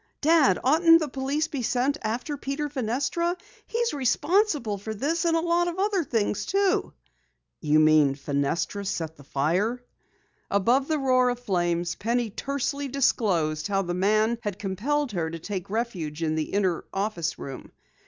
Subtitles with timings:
[0.21, 3.37] "Dad, oughtn't the police be sent after Peter Fenestra?
[3.67, 6.91] He's responsible for this, and a lot of other things, too!"
[7.59, 9.79] "You mean Fenestra set the fire?"
[10.49, 15.37] Above the roar of flames, Penny tersely disclosed how the man had compelled her to
[15.37, 17.71] take refuge in the inner office room.